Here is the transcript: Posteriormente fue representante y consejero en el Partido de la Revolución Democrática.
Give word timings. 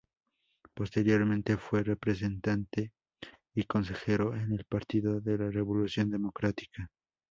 Posteriormente 0.73 1.57
fue 1.57 1.83
representante 1.83 2.91
y 3.53 3.65
consejero 3.65 4.35
en 4.35 4.51
el 4.51 4.65
Partido 4.65 5.19
de 5.21 5.37
la 5.37 5.51
Revolución 5.51 6.09
Democrática. 6.09 6.89